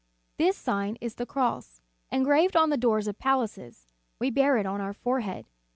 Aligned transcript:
This 0.39 0.57
Sign 0.57 0.97
is 0.99 1.13
the 1.13 1.27
Cross. 1.27 1.83
Engraved 2.11 2.55
on 2.55 2.71
the 2.71 2.75
doors 2.75 3.07
of 3.07 3.19
palaces, 3.19 3.85
we 4.17 4.31
bear 4.31 4.57
it 4.57 4.65
on 4.65 4.81
our 4.81 4.93
forehead. 4.93 5.45